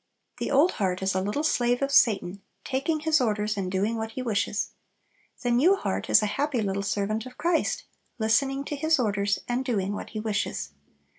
The 0.39 0.49
old 0.49 0.71
heart 0.71 1.03
is 1.03 1.13
a 1.13 1.21
little 1.21 1.43
slave 1.43 1.83
of 1.83 1.91
Satan, 1.91 2.41
taking 2.63 3.01
his 3.01 3.21
orders, 3.21 3.55
and 3.55 3.71
doing 3.71 3.97
what 3.97 4.13
he 4.13 4.23
wishes. 4.23 4.71
The 5.43 5.51
new 5.51 5.75
heart 5.75 6.09
is 6.09 6.23
a 6.23 6.37
happy 6.41 6.59
little 6.63 6.81
servant 6.81 7.27
of 7.27 7.37
Christ, 7.37 7.83
listening 8.17 8.63
to 8.63 8.75
His 8.75 8.97
orders, 8.97 9.37
and 9.47 9.63
doing 9.63 9.93
what 9.93 10.09
He 10.09 10.19
wishes. 10.19 10.71